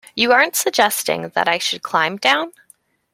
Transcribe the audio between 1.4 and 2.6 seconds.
I should climb down?